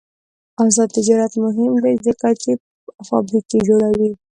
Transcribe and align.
آزاد 0.63 0.89
تجارت 0.97 1.33
مهم 1.45 1.73
دی 1.83 1.93
ځکه 2.05 2.27
چې 2.41 2.51
فابریکې 3.07 3.59
جوړوي. 3.67 4.11